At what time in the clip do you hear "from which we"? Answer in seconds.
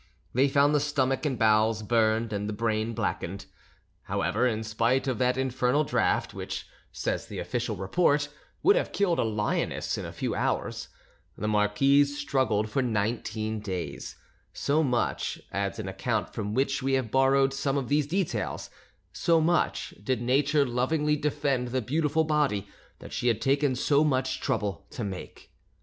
16.33-16.93